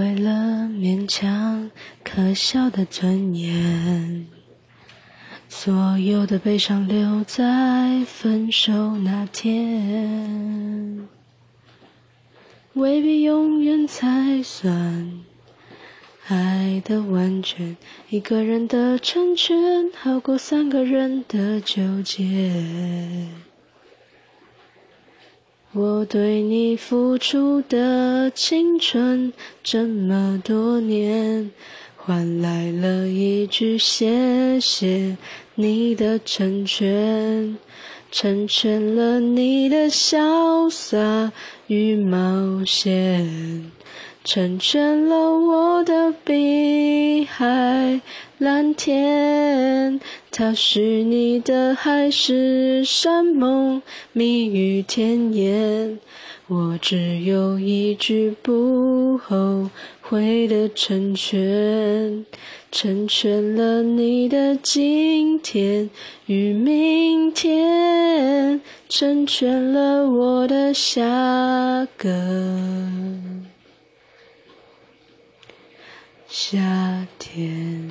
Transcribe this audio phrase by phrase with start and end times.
[0.00, 0.30] 为了
[0.64, 1.70] 勉强
[2.02, 4.26] 可笑的尊严，
[5.46, 11.06] 所有的悲伤留在分手那天，
[12.72, 15.20] 未必永远才算
[16.28, 17.76] 爱的完全。
[18.08, 22.54] 一个人的成全，好过三个人的纠结。
[25.72, 29.32] 我对你付出的青春
[29.62, 31.52] 这么多年，
[31.96, 35.16] 换来了一句谢谢
[35.54, 37.56] 你的成全，
[38.10, 41.30] 成全了你的潇洒
[41.68, 43.70] 与冒险，
[44.24, 48.00] 成全了我的碧海。
[48.40, 53.82] 蓝天，它是你的海誓山盟、
[54.14, 55.98] 蜜语甜言。
[56.48, 59.68] 我只有一句不后
[60.00, 62.24] 悔的成全，
[62.72, 65.90] 成全了你的今天
[66.24, 71.04] 与明天，成全了我的下
[71.98, 72.08] 个
[76.32, 77.90] 夏天。